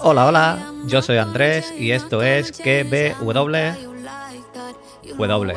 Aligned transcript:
Hola, 0.00 0.26
hola, 0.26 0.72
yo 0.86 1.02
soy 1.02 1.18
Andrés 1.18 1.72
y 1.78 1.92
esto 1.92 2.22
es 2.22 2.50
KBW. 2.52 3.56
W. 5.16 5.54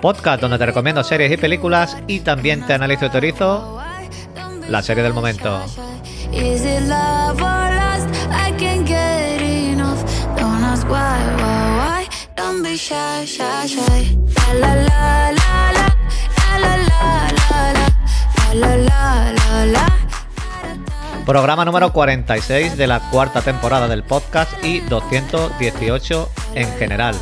Podcast 0.00 0.40
donde 0.40 0.58
te 0.58 0.66
recomiendo 0.66 1.04
series 1.04 1.32
y 1.32 1.36
películas 1.36 1.96
y 2.06 2.20
también 2.20 2.66
te 2.66 2.72
analizo 2.72 3.06
y 3.06 3.10
teorizo 3.10 3.81
la 4.68 4.82
serie 4.82 5.02
del 5.02 5.12
momento. 5.12 5.60
Programa 21.26 21.64
número 21.64 21.92
46 21.92 22.76
de 22.76 22.86
la 22.86 23.00
cuarta 23.10 23.42
temporada 23.42 23.88
del 23.88 24.02
podcast 24.02 24.52
y 24.64 24.80
218 24.80 26.30
en 26.54 26.68
general. 26.78 27.14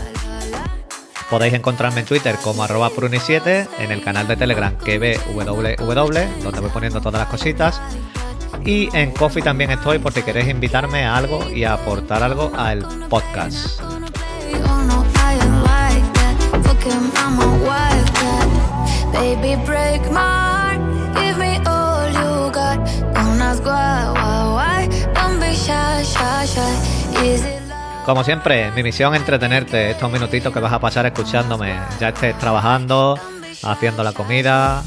Podéis 1.30 1.54
encontrarme 1.54 2.00
en 2.00 2.06
Twitter 2.06 2.36
como 2.42 2.64
arroba 2.64 2.90
pruni7, 2.90 3.68
en 3.78 3.92
el 3.92 4.02
canal 4.02 4.26
de 4.26 4.36
Telegram 4.36 4.74
www, 4.76 6.42
donde 6.42 6.60
voy 6.60 6.70
poniendo 6.70 7.00
todas 7.00 7.20
las 7.20 7.28
cositas. 7.28 7.80
Y 8.64 8.88
en 8.96 9.12
Coffee 9.12 9.42
también 9.42 9.70
estoy 9.70 10.00
por 10.00 10.12
si 10.12 10.22
queréis 10.22 10.48
invitarme 10.48 11.04
a 11.04 11.16
algo 11.16 11.48
y 11.48 11.64
aportar 11.64 12.22
algo 12.24 12.50
al 12.56 12.80
podcast. 13.08 13.80
Como 28.10 28.24
siempre, 28.24 28.72
mi 28.72 28.82
misión 28.82 29.14
es 29.14 29.20
entretenerte 29.20 29.92
estos 29.92 30.10
minutitos 30.10 30.52
que 30.52 30.58
vas 30.58 30.72
a 30.72 30.80
pasar 30.80 31.06
escuchándome. 31.06 31.78
Ya 32.00 32.08
estés 32.08 32.36
trabajando, 32.38 33.16
haciendo 33.62 34.02
la 34.02 34.12
comida, 34.12 34.82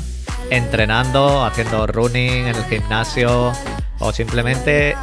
entrenando, 0.50 1.46
haciendo 1.46 1.88
running 1.88 2.48
en 2.48 2.54
el 2.54 2.66
gimnasio 2.66 3.54
o 4.00 4.12
simplemente 4.12 4.98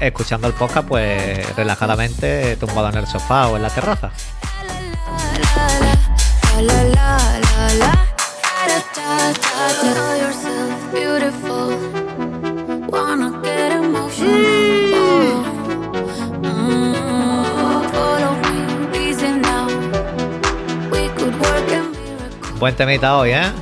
escuchando 0.00 0.48
el 0.48 0.54
podcast 0.54 0.88
pues 0.88 1.54
relajadamente 1.54 2.56
tumbado 2.56 2.88
en 2.88 2.96
el 2.96 3.06
sofá 3.06 3.46
o 3.46 3.56
en 3.56 3.62
la 3.62 3.70
terraza. 3.70 4.10
Buen 22.58 22.74
temita 22.74 23.16
hoy, 23.16 23.30
¿eh? 23.30 23.52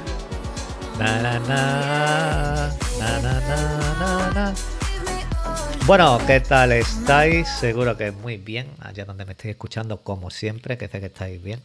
bueno, 5.87 6.19
¿qué 6.27 6.41
tal 6.41 6.73
estáis? 6.73 7.47
Seguro 7.47 7.99
que 7.99 8.11
muy 8.13 8.39
bien, 8.39 8.71
allá 8.81 9.05
donde 9.05 9.27
me 9.27 9.33
estáis 9.33 9.51
escuchando, 9.51 9.99
como 9.99 10.31
siempre, 10.31 10.79
que 10.79 10.89
sé 10.89 11.01
que 11.01 11.07
estáis 11.07 11.43
bien, 11.43 11.61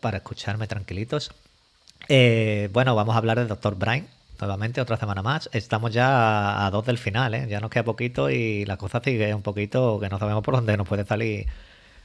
para 0.00 0.16
escucharme 0.16 0.66
tranquilitos. 0.66 1.30
Eh, 2.08 2.68
bueno, 2.72 2.96
vamos 2.96 3.14
a 3.14 3.18
hablar 3.18 3.38
de 3.38 3.46
Dr. 3.46 3.76
Brian, 3.76 4.08
nuevamente, 4.40 4.80
otra 4.80 4.96
semana 4.96 5.22
más. 5.22 5.48
Estamos 5.52 5.92
ya 5.92 6.66
a, 6.66 6.70
dos 6.72 6.84
del 6.86 6.98
final, 6.98 7.34
¿eh? 7.34 7.46
Ya 7.48 7.60
nos 7.60 7.70
queda 7.70 7.84
poquito 7.84 8.30
y 8.30 8.64
la 8.64 8.78
cosa 8.78 9.00
sigue 9.00 9.32
un 9.32 9.42
poquito 9.42 10.00
que 10.00 10.08
no 10.08 10.18
sabemos 10.18 10.42
por 10.42 10.56
dónde 10.56 10.76
nos 10.76 10.88
puede 10.88 11.04
salir 11.04 11.46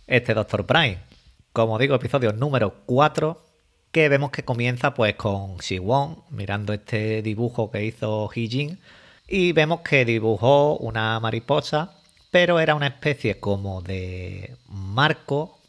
este 0.06 0.36
Dr. 0.36 0.68
Brian. 0.68 1.00
Como 1.54 1.80
digo, 1.80 1.96
episodio 1.96 2.34
número 2.34 2.76
4 2.86 3.49
que 3.92 4.10
vemos 4.10 4.32
que 4.32 4.44
comienza 4.44 4.94
pues 4.94 5.16
con 5.16 5.58
Won 5.82 6.18
mirando 6.30 6.74
este 6.74 7.22
dibujo 7.22 7.72
que 7.72 7.86
hizo 7.86 8.30
Jin 8.30 8.80
y 9.28 9.52
vemos 9.52 9.82
que 9.82 10.06
dibujó 10.06 10.78
una 10.78 11.20
mariposa, 11.20 11.92
pero 12.32 12.60
era 12.60 12.76
una 12.76 12.88
especie 12.88 13.40
como 13.40 13.82
de 13.82 14.56
marco, 14.68 15.60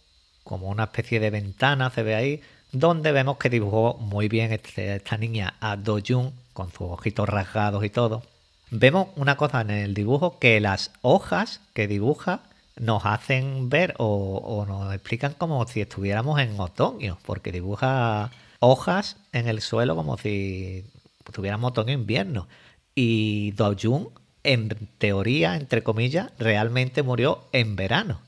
como 0.44 0.68
una 0.68 0.84
especie 0.84 1.20
de 1.20 1.30
ventana, 1.30 1.90
se 1.90 2.02
ve 2.02 2.14
ahí, 2.14 2.42
donde 2.72 3.12
vemos 3.12 3.38
que 3.38 3.50
dibujó 3.50 3.98
muy 3.98 4.28
bien 4.28 4.52
este, 4.52 4.96
esta 4.96 5.16
niña 5.16 5.54
a 5.60 5.76
Do 5.76 5.98
Jun 6.06 6.32
con 6.52 6.70
sus 6.70 6.90
ojitos 6.90 7.28
rasgados 7.28 7.84
y 7.84 7.90
todo. 7.90 8.22
Vemos 8.70 9.08
una 9.16 9.36
cosa 9.36 9.62
en 9.62 9.70
el 9.70 9.94
dibujo 9.94 10.38
que 10.38 10.60
las 10.60 10.92
hojas 11.02 11.60
que 11.74 11.88
dibuja 11.88 12.40
nos 12.80 13.04
hacen 13.04 13.68
ver 13.68 13.94
o, 13.98 14.64
nos 14.66 14.92
explican 14.94 15.34
como 15.34 15.66
si 15.66 15.82
estuviéramos 15.82 16.40
en 16.40 16.58
otoño, 16.58 17.18
porque 17.26 17.52
dibuja 17.52 18.30
hojas 18.58 19.16
en 19.32 19.48
el 19.48 19.60
suelo 19.60 19.94
como 19.94 20.16
si 20.16 20.84
tuviéramos 21.32 21.70
otoño 21.72 21.90
e 21.90 21.92
invierno. 21.92 22.48
Y 22.94 23.52
Do 23.52 23.76
Jun, 23.80 24.08
en 24.44 24.70
teoría, 24.98 25.56
entre 25.56 25.82
comillas, 25.82 26.32
realmente 26.38 27.02
murió 27.02 27.44
en 27.52 27.76
verano. 27.76 28.22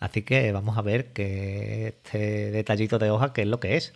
Así 0.00 0.22
que 0.22 0.52
vamos 0.52 0.76
a 0.76 0.82
ver 0.82 1.12
que 1.12 1.88
este 1.88 2.50
detallito 2.50 2.98
de 2.98 3.10
hoja, 3.10 3.32
qué 3.32 3.42
es 3.42 3.48
lo 3.48 3.58
que 3.58 3.76
es. 3.76 3.94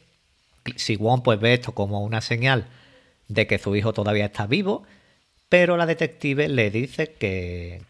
Si 0.77 0.97
Won 0.97 1.23
pues 1.23 1.39
ve 1.39 1.55
esto 1.55 1.73
como 1.73 2.03
una 2.03 2.23
señal 2.23 2.67
de 3.29 3.47
que 3.47 3.59
su 3.59 3.77
hijo 3.77 3.93
todavía 3.93 4.27
está 4.27 4.47
vivo, 4.47 4.85
pero 5.53 5.77
la 5.77 5.85
detective 5.85 6.49
le 6.49 6.71
dice 6.71 7.13
que, 7.13 7.83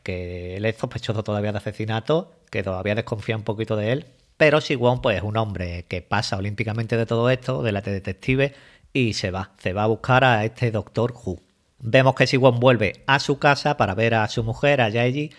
él 0.57 0.65
es 0.65 0.77
sospechoso 0.77 1.23
todavía 1.23 1.53
de 1.53 1.59
asesinato, 1.59 2.33
que 2.51 2.65
todavía 2.65 2.97
desconfía 2.97 3.37
un 3.37 3.45
poquito 3.45 3.77
de 3.77 3.93
él, 3.93 4.07
pero 4.37 4.61
Siwon 4.61 5.01
pues 5.01 5.19
es 5.19 5.23
un 5.23 5.37
hombre 5.37 5.85
que 5.87 6.03
pasa 6.03 6.37
olímpicamente 6.37 6.97
de 6.97 7.07
todo 7.07 7.31
esto, 7.31 7.63
de 7.63 7.71
la 7.71 7.81
detective, 7.81 8.53
y 8.93 9.13
se 9.13 9.31
va, 9.31 9.53
se 9.59 9.75
va 9.75 9.85
a 9.85 9.87
buscar 9.87 10.25
a 10.25 10.45
este 10.45 10.73
doctor 10.73 11.15
Hu. 11.15 11.39
Vemos 11.79 12.17
que 12.17 12.27
Siwon 12.27 12.59
vuelve 12.59 13.05
a 13.07 13.21
su 13.21 13.39
casa 13.39 13.77
para 13.77 13.95
ver 13.95 14.15
a 14.15 14.27
su 14.27 14.43
mujer, 14.43 14.81
a 14.81 14.89
Yaeji, 14.89 15.31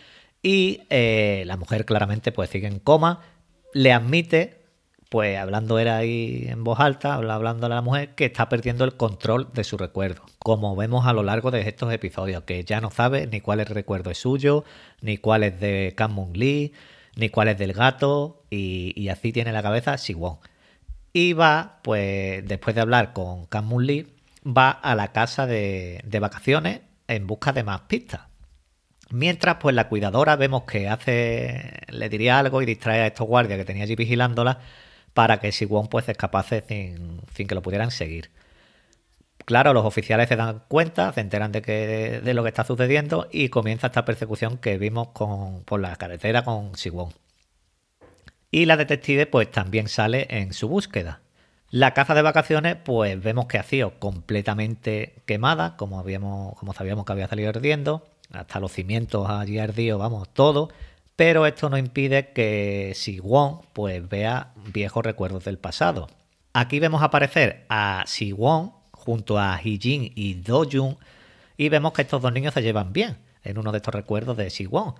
y 0.42 0.84
eh, 0.90 1.44
la 1.46 1.58
mujer 1.58 1.84
claramente 1.84 2.32
pues 2.32 2.50
sigue 2.50 2.68
en 2.68 2.80
coma, 2.80 3.20
le 3.74 3.92
admite 3.92 4.63
pues 5.14 5.38
hablando 5.38 5.78
era 5.78 5.98
ahí 5.98 6.48
en 6.50 6.64
voz 6.64 6.80
alta, 6.80 7.14
hablando 7.14 7.68
a 7.68 7.70
la 7.70 7.84
mujer, 7.84 8.16
que 8.16 8.26
está 8.26 8.50
perdiendo 8.50 8.84
el 8.84 8.98
control 8.98 9.54
de 9.54 9.64
su 9.64 9.78
recuerdo. 9.78 10.24
Como 10.40 10.76
vemos 10.76 11.06
a 11.06 11.14
lo 11.14 11.22
largo 11.22 11.52
de 11.52 11.62
estos 11.70 11.94
episodios, 11.94 12.46
que 12.46 12.64
ya 12.64 12.82
no 12.82 12.90
sabe 12.90 13.28
ni 13.28 13.40
cuál 13.40 13.60
es 13.60 13.68
el 13.68 13.76
recuerdo 13.76 14.10
es 14.10 14.18
suyo, 14.18 14.64
ni 15.02 15.20
cuál 15.20 15.44
es 15.44 15.60
de 15.60 15.94
Kang 15.96 16.36
Lee, 16.36 16.74
ni 17.16 17.30
cuál 17.30 17.50
es 17.50 17.60
del 17.60 17.74
gato, 17.74 18.42
y, 18.50 19.08
así 19.10 19.32
tiene 19.32 19.52
la 19.52 19.62
cabeza 19.62 20.00
Siwon. 20.00 20.40
Y 21.14 21.34
va, 21.34 21.78
pues 21.84 22.44
después 22.48 22.74
de 22.74 22.82
hablar 22.82 23.14
con 23.14 23.46
Kang 23.46 23.72
Lee, 23.82 24.08
va 24.44 24.72
a 24.72 24.96
la 24.96 25.12
casa 25.12 25.46
de, 25.46 26.02
de 26.06 26.20
vacaciones 26.20 26.82
en 27.08 27.28
busca 27.28 27.54
de 27.54 27.64
más 27.64 27.82
pistas. 27.82 28.22
Mientras, 29.12 29.58
pues 29.58 29.76
la 29.76 29.90
cuidadora 29.90 30.38
vemos 30.38 30.64
que 30.64 30.90
hace, 30.90 31.82
le 31.90 32.10
diría 32.10 32.40
algo 32.40 32.64
y 32.64 32.66
distrae 32.66 33.02
a 33.02 33.08
estos 33.08 33.28
guardias 33.28 33.60
que 33.60 33.66
tenía 33.66 33.84
allí 33.84 33.96
vigilándola 33.96 34.58
para 35.14 35.40
que 35.40 35.52
Siwon 35.52 35.88
pues 35.88 36.10
escapase 36.10 36.64
sin, 36.68 37.48
que 37.48 37.56
lo 37.56 37.62
pudieran 37.62 37.92
seguir. 37.92 38.32
Claro, 39.46 39.74
los 39.74 39.86
oficiales 39.86 40.30
se 40.30 40.36
dan 40.36 40.64
cuenta, 40.68 41.12
se 41.14 41.22
enteran 41.22 41.52
de, 41.52 41.62
que, 41.62 42.22
de 42.24 42.34
lo 42.34 42.44
que 42.44 42.50
está 42.50 42.64
sucediendo 42.64 43.28
y 43.32 43.50
comienza 43.50 43.88
esta 43.88 44.06
persecución 44.06 44.58
que 44.58 44.78
vimos 44.78 45.10
por 45.66 45.80
la 45.80 45.96
carretera 45.98 46.44
con 46.44 46.76
Siwon. 46.76 47.14
Y 48.52 48.66
la 48.66 48.78
detective 48.78 49.26
pues 49.26 49.52
también 49.52 49.88
sale 49.90 50.28
en 50.30 50.54
su 50.54 50.70
búsqueda. 50.70 51.22
La 51.72 51.94
caza 51.94 52.14
de 52.14 52.22
vacaciones 52.22 52.76
pues 52.76 53.22
vemos 53.22 53.48
que 53.48 53.58
ha 53.58 53.64
sido 53.64 54.00
completamente 54.00 55.16
quemada, 55.26 55.76
como 55.76 56.04
sabíamos 56.74 57.06
que 57.06 57.12
había 57.12 57.28
salido 57.28 57.50
ardiendo, 57.50 58.08
hasta 58.32 58.60
los 58.60 58.72
cimientos 58.72 59.30
allí 59.30 59.60
ardido, 59.60 59.98
vamos, 59.98 60.30
todo 60.30 60.70
pero 61.16 61.46
esto 61.46 61.70
no 61.70 61.78
impide 61.78 62.32
que 62.34 62.94
Si 62.96 63.20
Won 63.20 63.60
pues 63.74 64.08
vea 64.08 64.54
viejos 64.74 65.04
recuerdos 65.04 65.46
del 65.46 65.58
pasado. 65.58 66.08
Aquí 66.54 66.80
vemos 66.80 67.04
aparecer 67.04 67.66
a 67.70 68.04
Si 68.08 68.32
Won 68.32 68.72
junto 68.92 69.40
a 69.40 69.58
Hee-jin 69.58 70.12
y 70.16 70.36
Do-jun 70.36 70.98
y 71.58 71.70
vemos 71.70 71.94
que 71.94 72.04
estos 72.04 72.22
dos 72.22 72.34
niños 72.34 72.54
se 72.54 72.62
llevan 72.62 72.94
bien 72.94 73.18
en 73.44 73.58
uno 73.58 73.72
de 73.72 73.78
estos 73.78 73.94
recuerdos 73.94 74.38
de 74.38 74.50
Si 74.50 74.66
Won. 74.66 74.96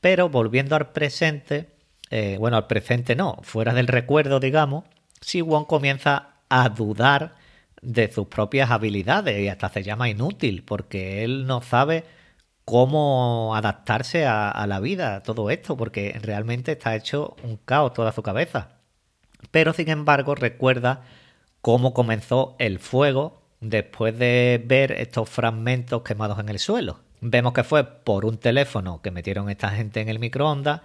Pero 0.00 0.28
volviendo 0.28 0.76
al 0.76 0.90
presente, 0.92 1.70
eh, 2.10 2.36
bueno, 2.38 2.56
al 2.56 2.66
presente 2.66 3.16
no, 3.16 3.38
fuera 3.42 3.72
del 3.74 3.86
recuerdo, 3.86 4.40
digamos, 4.40 4.84
Si 5.20 5.40
Won 5.40 5.64
comienza 5.64 6.34
a 6.48 6.68
dudar 6.68 7.34
de 7.80 8.10
sus 8.12 8.26
propias 8.26 8.70
habilidades 8.70 9.38
y 9.40 9.48
hasta 9.48 9.68
se 9.68 9.82
llama 9.82 10.08
inútil 10.08 10.62
porque 10.64 11.24
él 11.24 11.46
no 11.46 11.62
sabe 11.62 12.04
cómo 12.68 13.54
adaptarse 13.56 14.26
a, 14.26 14.66
la 14.66 14.78
vida, 14.78 15.16
a 15.16 15.22
todo 15.22 15.48
esto, 15.48 15.74
porque 15.74 16.18
realmente 16.20 16.72
está 16.72 16.94
hecho 16.94 17.34
un 17.42 17.56
caos 17.56 17.94
toda 17.94 18.12
su 18.12 18.22
cabeza. 18.22 18.76
Pero 19.50 19.72
sin 19.72 19.88
embargo 19.88 20.34
recuerda 20.34 21.00
cómo 21.62 21.94
comenzó 21.94 22.56
el 22.58 22.78
fuego 22.78 23.40
después 23.62 24.18
de 24.18 24.62
ver 24.62 24.92
estos 24.92 25.30
fragmentos 25.30 26.02
quemados 26.02 26.38
en 26.40 26.50
el 26.50 26.58
suelo. 26.58 27.00
Vemos 27.22 27.54
que 27.54 27.64
fue 27.64 27.84
por 27.84 28.26
un 28.26 28.36
teléfono 28.36 29.00
que 29.00 29.12
metieron 29.12 29.48
esta 29.48 29.70
gente 29.70 30.02
en 30.02 30.10
el 30.10 30.18
microondas 30.18 30.82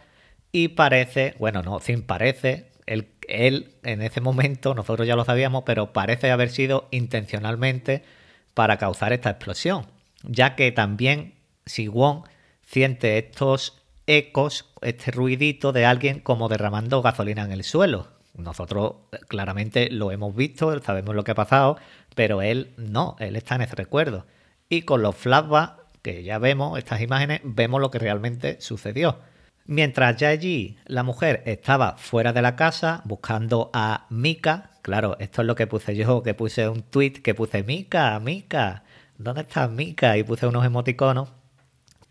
y 0.53 0.69
parece, 0.69 1.35
bueno, 1.37 1.63
no, 1.63 1.81
sin 1.81 2.03
parece, 2.03 2.71
él, 2.85 3.09
él 3.27 3.75
en 3.83 4.01
ese 4.01 4.21
momento, 4.21 4.73
nosotros 4.73 5.05
ya 5.05 5.17
lo 5.17 5.25
sabíamos, 5.25 5.63
pero 5.65 5.91
parece 5.91 6.31
haber 6.31 6.49
sido 6.49 6.87
intencionalmente 6.91 8.05
para 8.53 8.77
causar 8.77 9.11
esta 9.11 9.31
explosión, 9.31 9.85
ya 10.23 10.55
que 10.55 10.71
también 10.71 11.42
Siwon 11.65 12.23
siente 12.61 13.17
estos 13.17 13.83
ecos, 14.07 14.73
este 14.81 15.11
ruidito 15.11 15.71
de 15.71 15.85
alguien 15.85 16.19
como 16.19 16.49
derramando 16.49 17.01
gasolina 17.01 17.43
en 17.43 17.51
el 17.51 17.63
suelo. 17.63 18.07
Nosotros 18.35 18.95
eh, 19.11 19.17
claramente 19.27 19.89
lo 19.91 20.11
hemos 20.11 20.35
visto, 20.35 20.79
sabemos 20.81 21.15
lo 21.15 21.23
que 21.23 21.31
ha 21.31 21.35
pasado, 21.35 21.77
pero 22.15 22.41
él 22.41 22.73
no, 22.77 23.15
él 23.19 23.35
está 23.35 23.55
en 23.55 23.61
ese 23.61 23.75
recuerdo. 23.75 24.25
Y 24.69 24.83
con 24.83 25.01
los 25.01 25.15
flashbacks 25.15 25.83
que 26.01 26.23
ya 26.23 26.37
vemos, 26.37 26.77
estas 26.77 27.01
imágenes, 27.01 27.41
vemos 27.43 27.79
lo 27.79 27.89
que 27.91 27.99
realmente 27.99 28.59
sucedió. 28.59 29.19
Mientras 29.65 30.17
ya 30.17 30.29
allí 30.29 30.77
la 30.85 31.03
mujer 31.03 31.41
estaba 31.45 31.95
fuera 31.95 32.33
de 32.33 32.41
la 32.41 32.57
casa 32.57 33.01
buscando 33.05 33.69
a 33.73 34.07
Mika, 34.09 34.71
claro, 34.81 35.15
esto 35.19 35.41
es 35.41 35.47
lo 35.47 35.55
que 35.55 35.67
puse 35.67 35.95
yo, 35.95 36.21
que 36.21 36.33
puse 36.33 36.67
un 36.67 36.81
tweet 36.81 37.21
que 37.23 37.33
puse 37.33 37.63
Mika, 37.63 38.19
Mika, 38.19 38.83
¿dónde 39.17 39.41
está 39.41 39.69
Mika? 39.69 40.17
Y 40.17 40.23
puse 40.23 40.45
unos 40.47 40.65
emoticonos 40.65 41.29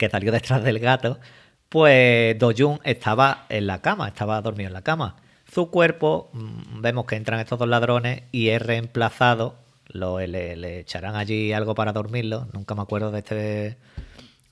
que 0.02 0.10
salió 0.10 0.32
detrás 0.38 0.64
del 0.64 0.80
gato, 0.80 1.20
pues 1.68 2.36
Dojun 2.36 2.80
estaba 2.82 3.46
en 3.48 3.68
la 3.68 3.80
cama, 3.80 4.08
estaba 4.08 4.40
dormido 4.42 4.66
en 4.66 4.74
la 4.74 4.82
cama. 4.82 5.14
Su 5.48 5.70
cuerpo, 5.70 6.28
mm, 6.32 6.80
vemos 6.80 7.06
que 7.06 7.14
entran 7.14 7.38
estos 7.38 7.58
dos 7.60 7.68
ladrones 7.68 8.24
y 8.32 8.48
es 8.48 8.60
reemplazado, 8.60 9.54
lo, 9.86 10.18
le, 10.18 10.80
echarán 10.80 11.14
allí 11.14 11.52
algo 11.52 11.76
para 11.76 11.92
dormirlo, 11.92 12.48
nunca 12.52 12.74
me 12.74 12.82
acuerdo 12.82 13.12
de 13.12 13.18
este 13.20 13.76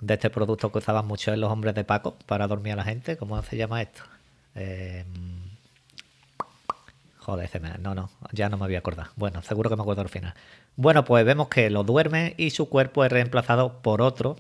de 0.01 0.15
este 0.15 0.31
producto 0.31 0.73
que 0.73 0.79
usaban 0.79 1.07
mucho 1.07 1.33
en 1.33 1.41
los 1.41 1.51
hombres 1.51 1.75
de 1.75 1.85
Paco 1.85 2.17
para 2.27 2.47
dormir 2.47 2.73
a 2.73 2.77
la 2.77 2.85
gente. 2.85 3.19
¿Cómo 3.19 3.43
se 3.43 3.57
llama 3.57 3.83
esto? 3.83 4.03
Eh, 4.55 5.05
joder, 7.19 7.51
no, 7.81 7.95
no, 7.95 8.09
ya 8.33 8.49
no 8.49 8.57
me 8.57 8.67
voy 8.67 8.77
a 8.77 8.79
acordar. 8.79 9.09
Bueno, 9.17 9.43
seguro 9.43 9.69
que 9.69 9.77
me 9.77 9.83
acuerdo 9.83 10.03
al 10.03 10.09
final. 10.09 10.33
Bueno, 10.77 11.05
pues 11.05 11.25
vemos 11.27 11.49
que 11.49 11.69
lo 11.69 11.85
duerme 11.85 12.35
y 12.39 12.51
su 12.51 12.69
cuerpo 12.71 13.05
es 13.05 13.13
reemplazado 13.13 13.83
por 13.83 14.01
otro, 14.01 14.37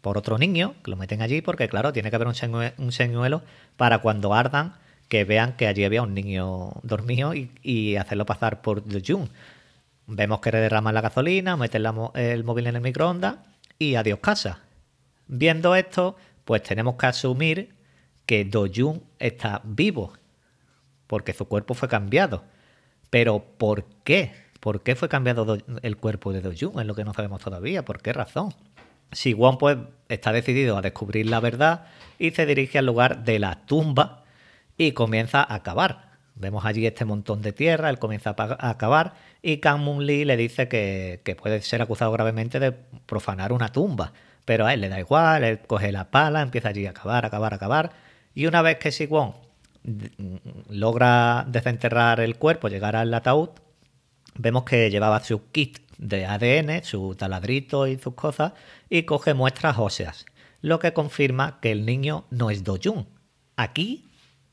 por 0.00 0.18
otro 0.18 0.38
niño, 0.38 0.74
que 0.82 0.90
lo 0.90 0.96
meten 0.96 1.22
allí 1.22 1.42
porque, 1.42 1.68
claro, 1.68 1.92
tiene 1.92 2.10
que 2.10 2.16
haber 2.16 2.28
un, 2.28 2.92
señuelo, 2.92 3.42
para 3.76 3.98
cuando 3.98 4.34
ardan 4.34 4.74
que 5.08 5.24
vean 5.24 5.56
que 5.56 5.66
allí 5.66 5.84
había 5.84 6.02
un 6.02 6.14
niño 6.14 6.72
dormido 6.82 7.32
y, 7.34 7.96
hacerlo 7.96 8.26
pasar 8.26 8.62
por 8.62 8.82
The 8.82 9.02
June. 9.06 9.28
Vemos 10.06 10.40
que 10.40 10.50
derraman 10.50 10.94
la 10.94 11.00
gasolina, 11.00 11.56
meten 11.56 11.84
el 12.14 12.44
móvil 12.44 12.66
en 12.66 12.76
el 12.76 12.82
microondas 12.82 13.36
y 13.78 13.96
adiós 13.96 14.20
casa. 14.20 14.60
Viendo 15.26 15.74
esto, 15.74 16.16
pues 16.44 16.62
tenemos 16.62 16.96
que 16.96 17.06
asumir 17.06 17.74
que 18.26 18.44
Do-jun 18.44 19.02
está 19.18 19.60
vivo, 19.64 20.12
porque 21.06 21.32
su 21.32 21.46
cuerpo 21.46 21.74
fue 21.74 21.88
cambiado. 21.88 22.44
Pero 23.10 23.44
¿por 23.58 23.84
qué? 24.04 24.32
¿Por 24.60 24.82
qué 24.82 24.94
fue 24.94 25.08
cambiado 25.08 25.58
el 25.82 25.96
cuerpo 25.96 26.32
de 26.32 26.40
Do-jun? 26.40 26.78
Es 26.78 26.86
lo 26.86 26.94
que 26.94 27.04
no 27.04 27.14
sabemos 27.14 27.42
todavía. 27.42 27.84
¿Por 27.84 28.00
qué 28.00 28.12
razón? 28.12 28.54
Si 29.12 29.34
Won 29.34 29.58
pues 29.58 29.78
está 30.08 30.32
decidido 30.32 30.76
a 30.76 30.82
descubrir 30.82 31.26
la 31.26 31.40
verdad 31.40 31.86
y 32.18 32.30
se 32.30 32.46
dirige 32.46 32.78
al 32.78 32.86
lugar 32.86 33.24
de 33.24 33.38
la 33.38 33.66
tumba 33.66 34.24
y 34.76 34.92
comienza 34.92 35.46
a 35.52 35.62
cavar. 35.62 36.10
Vemos 36.34 36.64
allí 36.64 36.86
este 36.86 37.04
montón 37.04 37.42
de 37.42 37.52
tierra, 37.52 37.90
él 37.90 37.98
comienza 37.98 38.34
a 38.36 38.78
cavar 38.78 39.14
y 39.42 39.58
Kang 39.58 39.80
Moon 39.80 40.06
Lee 40.06 40.24
le 40.24 40.36
dice 40.36 40.68
que, 40.68 41.20
que 41.24 41.34
puede 41.34 41.60
ser 41.62 41.82
acusado 41.82 42.12
gravemente 42.12 42.60
de 42.60 42.72
profanar 42.72 43.52
una 43.52 43.72
tumba. 43.72 44.12
Pero 44.44 44.66
a 44.66 44.74
él 44.74 44.80
le 44.80 44.88
da 44.88 44.98
igual, 44.98 45.44
él 45.44 45.60
coge 45.60 45.92
la 45.92 46.10
pala, 46.10 46.42
empieza 46.42 46.70
allí 46.70 46.86
a 46.86 46.94
cavar, 46.94 47.26
a 47.26 47.30
cavar, 47.30 47.54
a 47.54 47.58
cavar. 47.58 47.92
Y 48.34 48.46
una 48.46 48.62
vez 48.62 48.78
que 48.78 48.90
Siwon 48.90 49.34
logra 50.68 51.44
desenterrar 51.48 52.20
el 52.20 52.36
cuerpo, 52.36 52.68
llegar 52.68 52.96
al 52.96 53.12
ataúd, 53.12 53.50
vemos 54.34 54.64
que 54.64 54.90
llevaba 54.90 55.20
su 55.20 55.50
kit 55.50 55.78
de 56.00 56.24
ADN, 56.24 56.82
su 56.82 57.14
taladrito 57.14 57.86
y 57.86 57.98
sus 57.98 58.14
cosas, 58.14 58.54
y 58.88 59.02
coge 59.02 59.34
muestras 59.34 59.78
óseas, 59.78 60.24
lo 60.62 60.78
que 60.78 60.92
confirma 60.92 61.60
que 61.60 61.70
el 61.70 61.84
niño 61.84 62.24
no 62.30 62.50
es 62.50 62.64
Dojun. 62.64 63.06
Aquí 63.56 64.08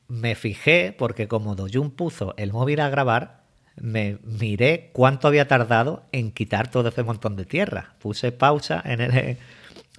me 0.08 0.36
fijé, 0.36 0.94
porque 0.98 1.28
como 1.28 1.56
Dojun 1.56 1.92
puso 1.92 2.34
el 2.38 2.52
móvil 2.52 2.82
a 2.82 2.90
grabar, 2.90 3.44
me 3.78 4.18
miré 4.24 4.90
cuánto 4.94 5.28
había 5.28 5.48
tardado 5.48 6.04
en 6.12 6.32
quitar 6.32 6.70
todo 6.70 6.90
ese 6.90 7.04
montón 7.04 7.36
de 7.38 7.46
tierra. 7.46 7.96
Puse 8.00 8.32
pausa 8.32 8.82
en 8.84 9.02
el, 9.02 9.38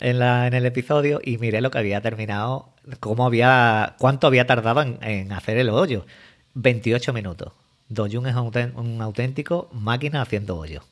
en, 0.01 0.19
la, 0.19 0.47
en 0.47 0.55
el 0.55 0.67
episodio 0.67 1.21
y 1.25 1.39
miré 1.39 1.63
lo 1.63 1.71
que 1.71 1.79
había 1.79 2.03
terminado, 2.03 2.75
cómo 3.01 3.25
había, 3.25 3.97
cuánto 3.99 4.27
había 4.27 4.47
tardado 4.47 4.83
en, 4.83 5.33
hacer 5.33 5.57
el 5.57 5.71
hoyo. 5.71 6.05
28 6.55 7.13
minutos. 7.15 7.53
Dojun 7.89 8.27
es 8.27 8.35
un, 8.35 9.01
auténtico 9.01 9.71
máquina 9.73 10.21
haciendo 10.21 10.59
hoyo. 10.59 10.83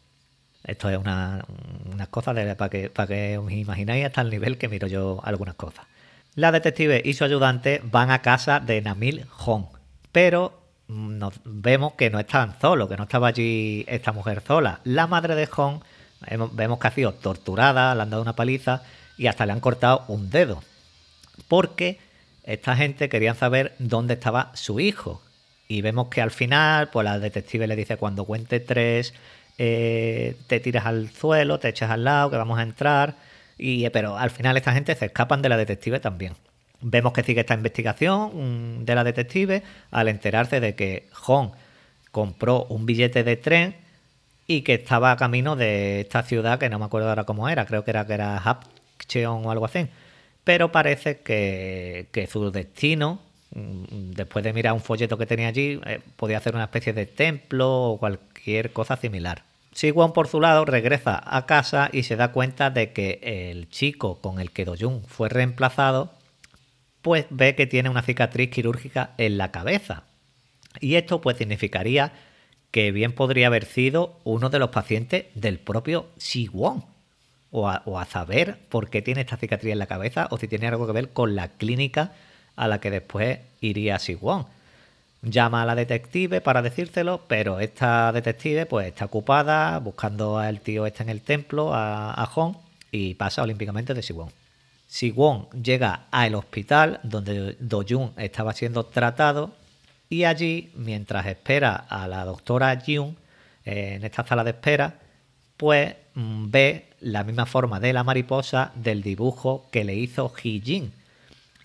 Esto 0.66 0.90
es 0.90 0.98
una, 0.98 1.44
una 1.92 2.06
cosa 2.08 2.34
para 2.34 2.68
que, 2.68 2.90
para 2.90 3.06
que 3.06 3.38
os 3.38 3.50
imagináis 3.52 4.04
hasta 4.04 4.20
el 4.20 4.30
nivel 4.30 4.58
que 4.58 4.68
miro 4.68 4.88
yo 4.88 5.20
algunas 5.22 5.54
cosas. 5.54 5.86
La 6.34 6.52
detective 6.52 7.00
y 7.04 7.14
su 7.14 7.24
ayudante 7.24 7.80
van 7.84 8.10
a 8.10 8.20
casa 8.20 8.60
de 8.60 8.82
Namil 8.82 9.26
Hong, 9.30 9.66
pero 10.12 10.60
nos 10.88 11.34
vemos 11.44 11.94
que 11.94 12.10
no 12.10 12.18
estaban 12.18 12.60
solos, 12.60 12.88
que 12.88 12.96
no 12.96 13.04
estaba 13.04 13.28
allí 13.28 13.84
esta 13.88 14.12
mujer 14.12 14.42
sola. 14.46 14.80
La 14.84 15.06
madre 15.06 15.34
de 15.34 15.46
Hong 15.46 15.80
vemos 16.52 16.78
que 16.78 16.88
ha 16.88 16.90
sido 16.90 17.14
torturada, 17.14 17.94
le 17.94 18.02
han 18.02 18.10
dado 18.10 18.22
una 18.22 18.34
paliza 18.34 18.82
y 19.16 19.28
hasta 19.28 19.46
le 19.46 19.52
han 19.52 19.60
cortado 19.60 20.04
un 20.08 20.30
dedo. 20.30 20.62
Porque 21.48 21.98
esta 22.44 22.76
gente 22.76 23.08
quería 23.08 23.34
saber 23.34 23.74
dónde 23.78 24.14
estaba 24.14 24.50
su 24.54 24.80
hijo. 24.80 25.22
Y 25.68 25.82
vemos 25.82 26.08
que 26.08 26.22
al 26.22 26.30
final, 26.30 26.90
pues 26.90 27.04
la 27.04 27.18
detective 27.18 27.66
le 27.66 27.76
dice 27.76 27.96
cuando 27.96 28.24
cuente 28.24 28.60
tres, 28.60 29.14
eh, 29.58 30.36
te 30.46 30.60
tiras 30.60 30.86
al 30.86 31.10
suelo, 31.10 31.58
te 31.58 31.68
echas 31.68 31.90
al 31.90 32.04
lado, 32.04 32.30
que 32.30 32.36
vamos 32.36 32.58
a 32.58 32.62
entrar. 32.62 33.16
Y, 33.58 33.84
eh, 33.84 33.90
pero 33.90 34.16
al 34.18 34.30
final 34.30 34.56
esta 34.56 34.72
gente 34.72 34.94
se 34.94 35.06
escapan 35.06 35.42
de 35.42 35.48
la 35.48 35.56
detective 35.56 36.00
también. 36.00 36.34
Vemos 36.80 37.12
que 37.12 37.22
sigue 37.22 37.40
esta 37.40 37.54
investigación 37.54 38.80
mm, 38.80 38.84
de 38.84 38.94
la 38.94 39.04
detective 39.04 39.62
al 39.90 40.08
enterarse 40.08 40.60
de 40.60 40.74
que 40.74 41.08
Hong 41.12 41.50
compró 42.10 42.64
un 42.68 42.86
billete 42.86 43.24
de 43.24 43.36
tren 43.36 43.76
y 44.46 44.62
que 44.62 44.74
estaba 44.74 45.12
a 45.12 45.16
camino 45.16 45.56
de 45.56 46.00
esta 46.00 46.22
ciudad 46.22 46.58
que 46.58 46.68
no 46.70 46.78
me 46.78 46.84
acuerdo 46.84 47.08
ahora 47.08 47.24
cómo 47.24 47.48
era, 47.48 47.66
creo 47.66 47.84
que 47.84 47.90
era 47.90 48.06
que 48.06 48.14
era 48.14 48.38
Hapcheon 48.38 49.44
o 49.46 49.50
algo 49.50 49.64
así. 49.64 49.88
Pero 50.44 50.70
parece 50.70 51.18
que, 51.20 52.28
su 52.30 52.50
destino, 52.52 53.20
mm, 53.54 54.12
después 54.12 54.44
de 54.44 54.52
mirar 54.52 54.74
un 54.74 54.80
folleto 54.80 55.18
que 55.18 55.26
tenía 55.26 55.48
allí, 55.48 55.80
eh, 55.86 56.00
podía 56.16 56.40
ser 56.40 56.54
una 56.54 56.64
especie 56.64 56.92
de 56.92 57.06
templo 57.06 57.82
o 57.82 57.98
cualquier 57.98 58.72
cosa 58.72 58.96
similar. 58.96 59.42
Siwon 59.76 60.14
por 60.14 60.26
su 60.26 60.40
lado 60.40 60.64
regresa 60.64 61.22
a 61.22 61.44
casa 61.44 61.90
y 61.92 62.04
se 62.04 62.16
da 62.16 62.32
cuenta 62.32 62.70
de 62.70 62.94
que 62.94 63.20
el 63.22 63.68
chico 63.68 64.22
con 64.22 64.40
el 64.40 64.50
que 64.50 64.64
Doyun 64.64 65.02
fue 65.04 65.28
reemplazado, 65.28 66.14
pues 67.02 67.26
ve 67.28 67.54
que 67.54 67.66
tiene 67.66 67.90
una 67.90 68.00
cicatriz 68.00 68.48
quirúrgica 68.48 69.10
en 69.18 69.36
la 69.36 69.50
cabeza. 69.50 70.04
Y 70.80 70.94
esto 70.94 71.20
pues 71.20 71.36
significaría 71.36 72.12
que 72.70 72.90
bien 72.90 73.12
podría 73.12 73.48
haber 73.48 73.66
sido 73.66 74.18
uno 74.24 74.48
de 74.48 74.60
los 74.60 74.70
pacientes 74.70 75.26
del 75.34 75.58
propio 75.58 76.06
Siwon. 76.16 76.82
O 77.50 77.68
a, 77.68 77.82
o 77.84 77.98
a 77.98 78.06
saber 78.06 78.58
por 78.70 78.88
qué 78.88 79.02
tiene 79.02 79.20
esta 79.20 79.36
cicatriz 79.36 79.72
en 79.72 79.78
la 79.78 79.86
cabeza 79.86 80.26
o 80.30 80.38
si 80.38 80.48
tiene 80.48 80.68
algo 80.68 80.86
que 80.86 80.92
ver 80.94 81.10
con 81.10 81.36
la 81.36 81.48
clínica 81.48 82.12
a 82.56 82.66
la 82.66 82.80
que 82.80 82.90
después 82.90 83.40
iría 83.60 83.98
Siwon. 83.98 84.46
Llama 85.22 85.62
a 85.62 85.66
la 85.66 85.74
detective 85.74 86.40
para 86.40 86.62
decírselo, 86.62 87.22
pero 87.26 87.58
esta 87.60 88.12
detective 88.12 88.66
pues 88.66 88.86
está 88.86 89.06
ocupada 89.06 89.78
buscando 89.78 90.38
al 90.38 90.60
tío 90.60 90.86
este 90.86 91.02
en 91.02 91.08
el 91.08 91.22
templo, 91.22 91.74
a, 91.74 92.12
a 92.14 92.26
Hong, 92.26 92.54
y 92.92 93.14
pasa 93.14 93.42
olímpicamente 93.42 93.94
de 93.94 94.02
Siwon. 94.02 94.30
Siwon 94.86 95.48
llega 95.50 96.06
al 96.10 96.34
hospital 96.34 97.00
donde 97.02 97.56
Do 97.58 97.84
Jun 97.88 98.12
estaba 98.16 98.52
siendo 98.52 98.84
tratado 98.84 99.52
y 100.08 100.24
allí, 100.24 100.70
mientras 100.76 101.26
espera 101.26 101.74
a 101.74 102.06
la 102.06 102.24
doctora 102.24 102.80
Jung 102.84 103.14
eh, 103.64 103.94
en 103.96 104.04
esta 104.04 104.24
sala 104.26 104.44
de 104.44 104.50
espera, 104.50 104.94
pues 105.56 105.94
mm, 106.14 106.50
ve 106.50 106.90
la 107.00 107.24
misma 107.24 107.46
forma 107.46 107.80
de 107.80 107.92
la 107.92 108.04
mariposa 108.04 108.72
del 108.76 109.02
dibujo 109.02 109.66
que 109.72 109.84
le 109.84 109.94
hizo 109.94 110.32
Hee 110.32 110.62
Jin. 110.64 110.92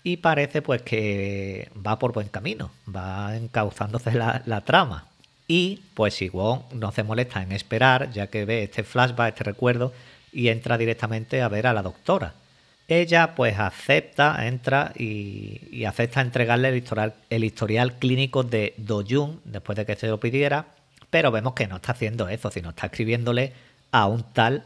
Y 0.04 0.16
parece 0.16 0.62
pues 0.62 0.82
que 0.82 1.70
va 1.74 1.98
por 1.98 2.12
buen 2.12 2.28
camino, 2.28 2.70
va 2.94 3.36
encauzándose 3.36 4.12
la, 4.12 4.60
trama. 4.62 5.06
Y 5.46 5.80
pues 5.94 6.14
si 6.14 6.28
Wong 6.28 6.60
no 6.72 6.92
se 6.92 7.02
molesta 7.02 7.42
en 7.42 7.52
esperar, 7.52 8.10
ya 8.10 8.26
que 8.26 8.44
ve 8.44 8.64
este 8.64 8.82
flashback, 8.82 9.28
este 9.28 9.44
recuerdo, 9.44 9.92
y 10.32 10.48
entra 10.48 10.78
directamente 10.78 11.42
a 11.42 11.48
ver 11.48 11.66
a 11.66 11.72
la 11.72 11.82
doctora. 11.82 12.34
Ella 12.88 13.34
pues 13.36 13.58
acepta, 13.58 14.46
entra 14.46 14.92
y, 14.96 15.84
acepta 15.84 16.20
entregarle 16.20 16.70
el 16.70 16.76
historial, 16.76 17.14
el 17.30 17.44
historial 17.44 17.94
clínico 17.94 18.42
de 18.42 18.74
Do 18.76 19.04
Jun 19.08 19.40
después 19.44 19.76
de 19.76 19.86
que 19.86 19.94
se 19.94 20.08
lo 20.08 20.18
pidiera, 20.18 20.66
pero 21.10 21.30
vemos 21.30 21.54
que 21.54 21.68
no 21.68 21.76
está 21.76 21.92
haciendo 21.92 22.28
eso, 22.28 22.50
sino 22.50 22.70
está 22.70 22.86
escribiéndole 22.86 23.52
a 23.92 24.06
un 24.06 24.24
tal 24.24 24.64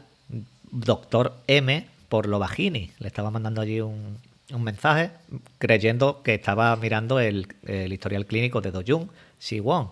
doctor 0.71 1.35
M 1.47 1.85
por 2.09 2.27
lo 2.27 2.39
bajini. 2.39 2.91
Le 2.99 3.07
estaba 3.07 3.29
mandando 3.29 3.61
allí 3.61 3.81
un, 3.81 4.17
mensaje 4.63 5.11
creyendo 5.57 6.21
que 6.23 6.35
estaba 6.35 6.75
mirando 6.75 7.19
el, 7.19 7.47
historial 7.91 8.25
clínico 8.25 8.61
de 8.61 8.71
Do 8.71 8.83
Jun, 8.85 9.11
Si 9.39 9.59
Won. 9.59 9.89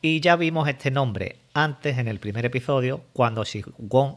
Y 0.00 0.20
ya 0.20 0.36
vimos 0.36 0.68
este 0.68 0.90
nombre 0.90 1.36
antes 1.54 1.98
en 1.98 2.08
el 2.08 2.18
primer 2.18 2.44
episodio 2.44 3.02
cuando 3.12 3.44
Si 3.44 3.64
Won 3.78 4.16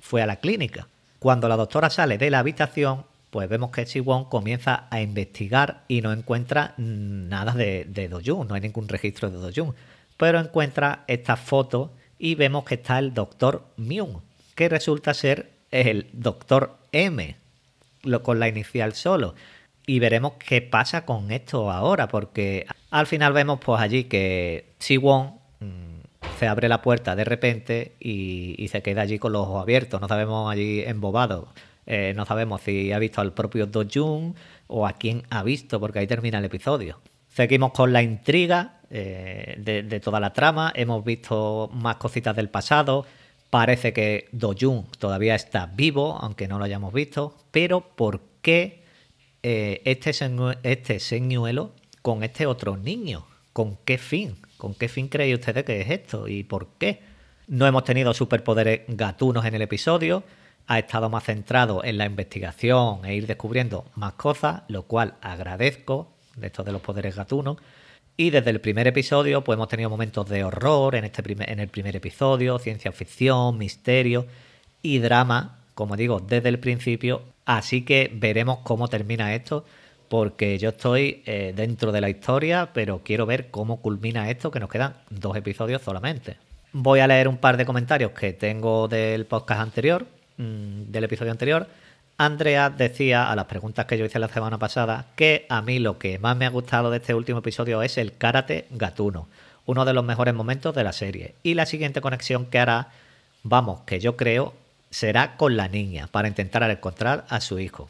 fue 0.00 0.22
a 0.22 0.26
la 0.26 0.36
clínica. 0.36 0.86
Cuando 1.18 1.48
la 1.48 1.56
doctora 1.56 1.90
sale 1.90 2.18
de 2.18 2.30
la 2.30 2.40
habitación, 2.40 3.04
pues 3.30 3.48
vemos 3.48 3.70
que 3.70 4.00
Won 4.00 4.26
comienza 4.26 4.86
a 4.90 5.00
investigar 5.00 5.84
y 5.88 6.00
no 6.00 6.12
encuentra 6.12 6.74
nada 6.76 7.52
de, 7.52 7.84
de 7.84 8.08
Jun, 8.24 8.46
no 8.48 8.54
hay 8.54 8.60
ningún 8.60 8.88
registro 8.88 9.30
de 9.30 9.38
Do 9.38 9.50
Jun. 9.54 9.74
Pero 10.16 10.38
encuentra 10.38 11.04
esta 11.08 11.36
foto 11.36 11.92
y 12.18 12.36
vemos 12.36 12.64
que 12.64 12.76
está 12.76 13.00
el 13.00 13.14
doctor 13.14 13.64
Myung, 13.76 14.20
que 14.54 14.68
resulta 14.68 15.12
ser 15.12 15.50
el 15.72 16.08
doctor 16.12 16.78
M, 16.92 17.34
con 18.22 18.38
la 18.40 18.48
inicial 18.48 18.94
solo. 18.94 19.34
Y 19.86 19.98
veremos 19.98 20.34
qué 20.34 20.62
pasa 20.62 21.04
con 21.04 21.30
esto 21.30 21.70
ahora, 21.70 22.08
porque 22.08 22.66
al 22.90 23.06
final 23.06 23.32
vemos 23.32 23.58
pues 23.60 23.80
allí 23.80 24.04
que 24.04 24.74
Won 25.00 25.42
se 26.38 26.48
abre 26.48 26.68
la 26.68 26.82
puerta 26.82 27.14
de 27.14 27.24
repente 27.24 27.94
y, 28.00 28.66
se 28.68 28.82
queda 28.82 29.02
allí 29.02 29.18
con 29.18 29.32
los 29.32 29.42
ojos 29.42 29.62
abiertos. 29.62 30.00
No 30.00 30.08
sabemos 30.08 30.50
allí 30.50 30.82
embobado. 30.82 31.48
Eh, 31.86 32.14
no 32.16 32.26
sabemos 32.26 32.62
si 32.62 32.92
ha 32.92 32.98
visto 32.98 33.20
al 33.20 33.32
propio 33.32 33.66
Do 33.66 33.84
Jun 33.92 34.34
o 34.66 34.86
a 34.86 34.92
quién 34.94 35.22
ha 35.30 35.42
visto, 35.42 35.80
porque 35.80 35.98
ahí 36.00 36.06
termina 36.06 36.38
el 36.38 36.44
episodio. 36.44 37.00
Seguimos 37.28 37.72
con 37.72 37.92
la 37.92 38.02
intriga 38.02 38.80
eh, 38.90 39.56
de, 39.58 40.00
toda 40.00 40.20
la 40.20 40.32
trama. 40.32 40.72
Hemos 40.74 41.04
visto 41.04 41.70
más 41.72 41.96
cositas 41.96 42.36
del 42.36 42.48
pasado. 42.48 43.06
Parece 43.52 43.92
que 43.92 44.30
Do 44.32 44.54
Jun 44.58 44.86
todavía 44.98 45.34
está 45.34 45.66
vivo, 45.66 46.16
aunque 46.22 46.48
no 46.48 46.58
lo 46.58 46.64
hayamos 46.64 46.90
visto. 46.90 47.36
Pero 47.50 47.82
¿por 47.82 48.22
qué 48.40 48.82
eh, 49.42 49.82
este, 49.84 50.10
este 50.62 50.98
señuelo 50.98 51.72
con 52.00 52.22
este 52.22 52.46
otro 52.46 52.78
niño? 52.78 53.26
¿Con 53.52 53.76
qué 53.84 53.98
fin? 53.98 54.38
¿Con 54.56 54.72
qué 54.74 54.88
fin 54.88 55.08
creen 55.08 55.34
ustedes 55.34 55.64
que 55.64 55.82
es 55.82 55.90
esto 55.90 56.28
y 56.28 56.44
por 56.44 56.68
qué? 56.78 57.02
No 57.46 57.66
hemos 57.66 57.84
tenido 57.84 58.14
superpoderes 58.14 58.84
gatunos 58.88 59.44
en 59.44 59.54
el 59.54 59.60
episodio, 59.60 60.24
ha 60.66 60.78
estado 60.78 61.10
más 61.10 61.24
centrado 61.24 61.84
en 61.84 61.98
la 61.98 62.06
investigación 62.06 63.04
e 63.04 63.16
ir 63.16 63.26
descubriendo 63.26 63.84
más 63.96 64.14
cosas, 64.14 64.62
lo 64.68 64.84
cual 64.84 65.16
agradezco 65.20 66.10
de 66.36 66.46
esto 66.46 66.64
de 66.64 66.72
los 66.72 66.80
poderes 66.80 67.16
gatunos. 67.16 67.58
Y 68.16 68.30
desde 68.30 68.50
el 68.50 68.60
primer 68.60 68.86
episodio, 68.86 69.42
pues 69.42 69.56
hemos 69.56 69.68
tenido 69.68 69.88
momentos 69.88 70.28
de 70.28 70.44
horror 70.44 70.94
en, 70.94 71.04
este 71.04 71.22
en 71.50 71.60
el 71.60 71.68
primer 71.68 71.96
episodio, 71.96 72.58
ciencia 72.58 72.92
ficción, 72.92 73.58
misterio 73.58 74.26
y 74.82 74.98
drama, 74.98 75.60
como 75.74 75.96
digo, 75.96 76.20
desde 76.20 76.50
el 76.50 76.58
principio. 76.58 77.22
Así 77.46 77.82
que 77.84 78.10
veremos 78.14 78.58
cómo 78.64 78.88
termina 78.88 79.34
esto 79.34 79.64
porque 80.12 80.58
yo 80.58 80.68
estoy 80.68 81.22
eh, 81.24 81.54
dentro 81.56 81.90
de 81.90 82.02
la 82.02 82.10
historia, 82.10 82.68
pero 82.74 83.00
quiero 83.02 83.24
ver 83.24 83.50
cómo 83.50 83.80
culmina 83.80 84.28
esto, 84.28 84.50
que 84.50 84.60
nos 84.60 84.68
quedan 84.68 84.94
dos 85.08 85.34
episodios 85.38 85.80
solamente. 85.80 86.36
Voy 86.72 87.00
a 87.00 87.06
leer 87.06 87.28
un 87.28 87.38
par 87.38 87.56
de 87.56 87.64
comentarios 87.64 88.12
que 88.12 88.34
tengo 88.34 88.88
del 88.88 89.24
podcast 89.24 89.62
anterior, 89.62 90.06
mm, 90.36 90.90
del 90.90 91.04
episodio 91.04 91.32
anterior. 91.32 91.66
Andrea 92.24 92.70
decía 92.70 93.30
a 93.30 93.34
las 93.34 93.46
preguntas 93.46 93.86
que 93.86 93.98
yo 93.98 94.04
hice 94.04 94.20
la 94.20 94.28
semana 94.28 94.56
pasada 94.58 95.06
que 95.16 95.44
a 95.48 95.60
mí 95.60 95.80
lo 95.80 95.98
que 95.98 96.20
más 96.20 96.36
me 96.36 96.46
ha 96.46 96.50
gustado 96.50 96.90
de 96.90 96.98
este 96.98 97.14
último 97.14 97.40
episodio 97.40 97.82
es 97.82 97.98
el 97.98 98.16
karate 98.16 98.66
gatuno, 98.70 99.26
uno 99.66 99.84
de 99.84 99.92
los 99.92 100.04
mejores 100.04 100.32
momentos 100.32 100.72
de 100.74 100.84
la 100.84 100.92
serie. 100.92 101.34
Y 101.42 101.54
la 101.54 101.66
siguiente 101.66 102.00
conexión 102.00 102.46
que 102.46 102.60
hará, 102.60 102.90
vamos, 103.42 103.80
que 103.86 103.98
yo 103.98 104.16
creo, 104.16 104.54
será 104.90 105.36
con 105.36 105.56
la 105.56 105.66
niña, 105.66 106.06
para 106.06 106.28
intentar 106.28 106.62
encontrar 106.70 107.24
a 107.28 107.40
su 107.40 107.58
hijo. 107.58 107.88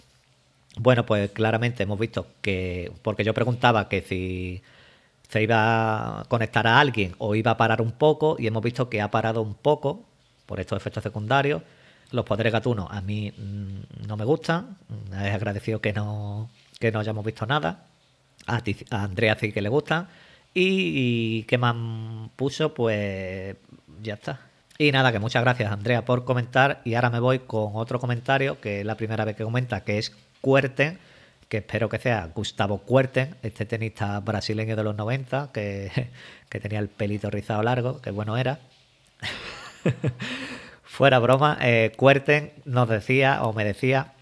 Bueno, 0.79 1.05
pues 1.05 1.31
claramente 1.33 1.83
hemos 1.83 1.99
visto 1.99 2.27
que, 2.41 2.91
porque 3.03 3.25
yo 3.25 3.35
preguntaba 3.35 3.91
que 3.91 4.01
si 4.01 4.63
se 5.29 5.43
iba 5.43 6.21
a 6.21 6.25
conectar 6.25 6.67
a 6.67 6.81
alguien 6.81 7.15
o 7.19 7.35
iba 7.35 7.51
a 7.51 7.57
parar 7.59 7.83
un 7.83 7.93
poco, 7.93 8.37
y 8.39 8.47
hemos 8.47 8.63
visto 8.63 8.89
que 8.89 9.03
ha 9.03 9.11
parado 9.11 9.43
un 9.43 9.55
poco 9.55 10.01
por 10.47 10.59
estos 10.59 10.79
efectos 10.79 11.03
secundarios. 11.03 11.61
Los 12.13 12.25
poderes 12.25 12.53
gatunos 12.53 12.89
a 12.91 13.01
mí 13.01 13.33
mm, 13.37 14.07
no 14.07 14.17
me 14.17 14.25
gustan, 14.25 14.77
es 15.13 15.35
agradecido 15.35 15.81
que 15.81 15.93
no, 15.93 16.51
que 16.79 16.93
no 16.93 17.01
hayamos 17.01 17.25
visto 17.25 17.47
nada. 17.47 17.87
A, 18.47 18.63
Andrea 18.91 19.37
sí 19.39 19.53
que 19.53 19.63
le 19.63 19.69
gustan. 19.69 20.09
Y, 20.55 21.41
y 21.41 21.43
qué 21.45 21.59
más 21.59 21.75
puso, 22.37 22.75
pues 22.75 23.57
ya 24.03 24.15
está. 24.15 24.41
Y 24.79 24.91
nada, 24.91 25.13
que 25.13 25.19
muchas 25.19 25.43
gracias 25.43 25.71
Andrea 25.71 26.05
por 26.05 26.25
comentar. 26.25 26.81
Y 26.85 26.95
ahora 26.95 27.11
me 27.11 27.21
voy 27.21 27.41
con 27.41 27.73
otro 27.75 27.99
comentario, 28.01 28.61
que 28.61 28.81
es 28.81 28.87
la 28.87 28.97
primera 28.97 29.25
vez 29.25 29.37
que 29.37 29.45
comenta, 29.45 29.85
que 29.85 29.99
es 29.99 30.13
Cuerten, 30.41 30.99
que 31.49 31.59
espero 31.59 31.89
que 31.89 31.99
sea 31.99 32.31
Gustavo 32.35 32.79
Cuerten, 32.79 33.37
este 33.43 33.67
tenista 33.67 34.19
brasileño 34.21 34.75
de 34.75 34.85
los 34.85 34.97
90, 34.97 35.51
que, 35.53 36.11
tenía 36.49 36.79
el 36.79 36.89
pelito 36.89 37.31
rizado 37.31 37.63
largo, 37.63 38.01
que 38.01 38.11
bueno 38.11 38.37
era. 38.37 38.61
Fuera 40.93 41.19
broma, 41.21 41.57
eh, 41.63 41.91
Cuerten 41.97 42.53
nos 42.67 42.87
decía 42.87 43.45
o 43.45 43.55
me 43.55 43.65
decía, 43.65 44.13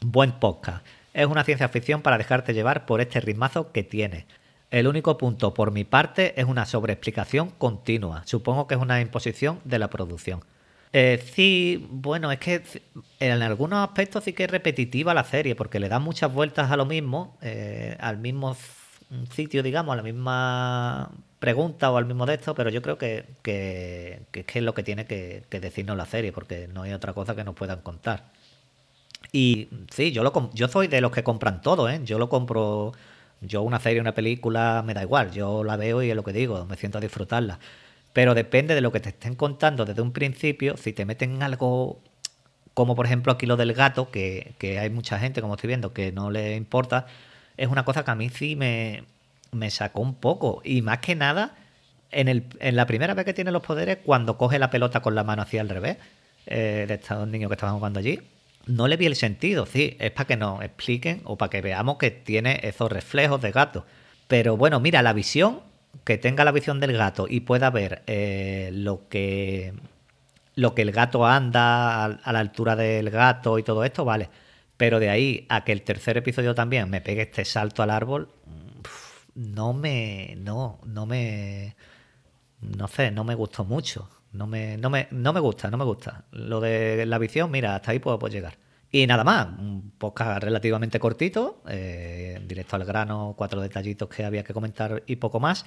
buen 0.00 0.32
podcast. 0.32 0.84
Es 1.14 1.24
una 1.26 1.44
ciencia 1.44 1.68
ficción 1.68 2.02
para 2.02 2.18
dejarte 2.18 2.52
llevar 2.52 2.84
por 2.84 3.00
este 3.00 3.20
ritmazo 3.20 3.70
que 3.70 3.84
tiene. 3.84 4.26
El 4.72 4.88
único 4.88 5.18
punto 5.18 5.54
por 5.54 5.70
mi 5.70 5.84
parte 5.84 6.34
es 6.36 6.44
una 6.44 6.66
sobreexplicación 6.66 7.50
continua. 7.50 8.24
Supongo 8.26 8.66
que 8.66 8.74
es 8.74 8.80
una 8.80 9.00
imposición 9.00 9.60
de 9.62 9.78
la 9.78 9.88
producción. 9.88 10.42
Eh, 10.92 11.24
sí, 11.32 11.86
bueno, 11.90 12.32
es 12.32 12.40
que 12.40 12.60
en 13.20 13.40
algunos 13.40 13.86
aspectos 13.88 14.24
sí 14.24 14.32
que 14.32 14.44
es 14.44 14.50
repetitiva 14.50 15.14
la 15.14 15.22
serie, 15.22 15.54
porque 15.54 15.78
le 15.78 15.88
da 15.88 16.00
muchas 16.00 16.34
vueltas 16.34 16.72
a 16.72 16.76
lo 16.76 16.86
mismo, 16.86 17.38
eh, 17.40 17.96
al 18.00 18.18
mismo 18.18 18.56
sitio, 19.32 19.62
digamos, 19.62 19.92
a 19.92 19.96
la 19.96 20.02
misma 20.02 21.10
pregunta 21.38 21.90
o 21.90 21.96
al 21.96 22.06
mismo 22.06 22.26
de 22.26 22.34
esto, 22.34 22.54
pero 22.54 22.70
yo 22.70 22.82
creo 22.82 22.98
que, 22.98 23.24
que, 23.42 24.20
es 24.32 24.62
lo 24.62 24.74
que 24.74 24.82
tiene 24.82 25.06
que, 25.06 25.44
decirnos 25.50 25.96
la 25.96 26.06
serie, 26.06 26.32
porque 26.32 26.68
no 26.68 26.82
hay 26.82 26.92
otra 26.92 27.12
cosa 27.12 27.34
que 27.34 27.44
nos 27.44 27.54
puedan 27.54 27.80
contar. 27.82 28.24
Y 29.32 29.68
sí, 29.90 30.12
yo, 30.12 30.22
lo, 30.22 30.50
yo 30.54 30.68
soy 30.68 30.88
de 30.88 31.00
los 31.00 31.12
que 31.12 31.22
compran 31.22 31.60
todo, 31.60 31.88
¿eh? 31.88 32.00
Yo 32.04 32.18
lo 32.18 32.28
compro, 32.28 32.92
yo 33.40 33.62
una 33.62 33.80
serie, 33.80 34.00
una 34.00 34.14
película, 34.14 34.82
me 34.86 34.94
da 34.94 35.02
igual, 35.02 35.30
yo 35.32 35.64
la 35.64 35.76
veo 35.76 36.02
y 36.02 36.10
es 36.10 36.16
lo 36.16 36.24
que 36.24 36.32
digo, 36.32 36.64
me 36.66 36.76
siento 36.76 36.98
a 36.98 37.00
disfrutarla. 37.00 37.58
Pero 38.12 38.34
depende 38.34 38.74
de 38.74 38.80
lo 38.80 38.92
que 38.92 39.00
te 39.00 39.10
estén 39.10 39.34
contando 39.34 39.84
desde 39.84 40.02
un 40.02 40.12
principio. 40.12 40.76
Si 40.76 40.92
te 40.92 41.04
meten 41.04 41.42
algo 41.42 42.00
como 42.76 42.94
por 42.94 43.06
ejemplo 43.06 43.32
aquí 43.32 43.46
lo 43.46 43.56
del 43.56 43.72
gato, 43.72 44.10
que, 44.10 44.54
hay 44.78 44.90
mucha 44.90 45.18
gente, 45.18 45.40
como 45.40 45.54
estoy 45.54 45.68
viendo, 45.68 45.94
que 45.94 46.12
no 46.12 46.30
le 46.30 46.56
importa, 46.56 47.06
es 47.56 47.68
una 47.68 47.84
cosa 47.84 48.04
que 48.04 48.10
a 48.10 48.14
mí 48.14 48.28
sí 48.28 48.56
me, 48.56 49.04
sacó 49.70 50.00
un 50.00 50.14
poco. 50.14 50.60
Y 50.64 50.82
más 50.82 50.98
que 50.98 51.14
nada, 51.14 51.54
en, 52.10 52.28
el, 52.28 52.44
en 52.60 52.76
la 52.76 52.86
primera 52.86 53.14
vez 53.14 53.24
que 53.24 53.34
tiene 53.34 53.50
los 53.50 53.62
poderes, 53.62 53.98
cuando 54.04 54.36
coge 54.36 54.58
la 54.58 54.70
pelota 54.70 55.00
con 55.00 55.14
la 55.14 55.24
mano 55.24 55.42
hacia 55.42 55.60
el 55.60 55.68
revés, 55.68 55.98
eh, 56.46 56.84
de 56.86 56.94
estos 56.94 57.26
niños 57.28 57.48
que 57.48 57.54
estaban 57.54 57.76
jugando 57.76 57.98
allí, 57.98 58.20
no 58.66 58.88
le 58.88 58.96
vi 58.96 59.06
el 59.06 59.16
sentido. 59.16 59.66
Sí, 59.66 59.96
es 60.00 60.10
para 60.10 60.26
que 60.26 60.36
nos 60.36 60.62
expliquen 60.62 61.22
o 61.24 61.36
para 61.36 61.50
que 61.50 61.60
veamos 61.60 61.98
que 61.98 62.10
tiene 62.10 62.60
esos 62.62 62.90
reflejos 62.90 63.40
de 63.40 63.52
gato. 63.52 63.86
Pero 64.28 64.56
bueno, 64.56 64.80
mira, 64.80 65.02
la 65.02 65.12
visión 65.12 65.60
que 66.04 66.18
tenga 66.18 66.44
la 66.44 66.52
visión 66.52 66.80
del 66.80 66.96
gato 66.96 67.26
y 67.28 67.40
pueda 67.40 67.70
ver 67.70 68.02
eh, 68.06 68.70
lo 68.72 69.08
que 69.08 69.72
lo 70.56 70.74
que 70.74 70.82
el 70.82 70.90
gato 70.90 71.26
anda 71.26 72.04
a, 72.04 72.32
la 72.32 72.38
altura 72.38 72.76
del 72.76 73.10
gato 73.10 73.58
y 73.58 73.62
todo 73.62 73.84
esto, 73.84 74.04
vale. 74.04 74.28
Pero 74.76 75.00
de 75.00 75.10
ahí 75.10 75.46
a 75.48 75.64
que 75.64 75.72
el 75.72 75.82
tercer 75.82 76.16
episodio 76.18 76.54
también 76.54 76.90
me 76.90 77.00
pegue 77.00 77.22
este 77.22 77.44
salto 77.44 77.82
al 77.82 77.90
árbol, 77.90 78.28
no 79.36 79.72
me. 79.74 80.34
No, 80.38 80.80
no 80.84 81.06
me. 81.06 81.76
No 82.60 82.88
sé, 82.88 83.10
no 83.10 83.22
me 83.22 83.34
gustó 83.34 83.64
mucho. 83.64 84.08
No 84.32 84.46
me, 84.46 84.76
no 84.76 84.90
me, 84.90 85.08
no 85.10 85.32
me 85.32 85.40
gusta, 85.40 85.70
no 85.70 85.78
me 85.78 85.84
gusta. 85.84 86.24
Lo 86.32 86.60
de 86.60 87.06
la 87.06 87.18
visión, 87.18 87.50
mira, 87.50 87.76
hasta 87.76 87.92
ahí 87.92 87.98
puedo, 87.98 88.18
llegar. 88.28 88.58
Y 88.90 89.06
nada 89.06 89.24
más, 89.24 89.48
un 89.58 89.92
podcast 89.98 90.42
relativamente 90.42 90.98
cortito, 90.98 91.62
eh, 91.68 92.40
directo 92.46 92.76
al 92.76 92.84
grano, 92.84 93.34
cuatro 93.36 93.60
detallitos 93.60 94.08
que 94.08 94.24
había 94.24 94.44
que 94.44 94.54
comentar 94.54 95.02
y 95.06 95.16
poco 95.16 95.40
más. 95.40 95.66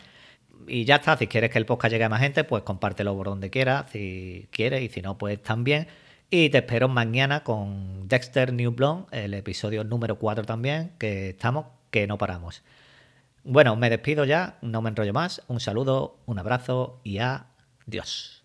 Y 0.68 0.86
ya 0.86 0.98
está, 0.98 1.18
si 1.18 1.28
quieres 1.28 1.52
que 1.52 1.58
el 1.58 1.66
podcast 1.66 1.92
llegue 1.92 2.04
a 2.04 2.10
más 2.10 2.22
gente, 2.22 2.44
pues 2.44 2.64
compártelo 2.64 3.16
por 3.16 3.28
donde 3.28 3.50
quieras, 3.50 3.92
si 3.92 4.48
quieres, 4.52 4.82
y 4.84 4.90
si 4.90 5.02
no, 5.02 5.18
pues 5.18 5.42
también. 5.42 5.88
Y 6.32 6.52
te 6.52 6.60
espero 6.60 6.88
mañana 6.88 7.44
con 7.44 8.08
Dexter 8.08 8.54
New 8.54 8.72
Blonde, 8.72 9.08
el 9.12 9.34
episodio 9.34 9.84
número 9.84 10.20
4 10.20 10.46
también, 10.46 10.92
que 11.00 11.30
estamos, 11.30 11.66
que 11.90 12.06
no 12.06 12.20
paramos. 12.20 12.62
Bueno, 13.44 13.76
me 13.76 13.90
despido 13.90 14.26
ya, 14.26 14.60
no 14.62 14.84
me 14.84 14.90
enrollo 14.90 15.12
más. 15.12 15.42
Un 15.48 15.60
saludo, 15.60 16.20
un 16.28 16.38
abrazo 16.38 17.02
y 17.04 17.18
adiós. 17.18 18.39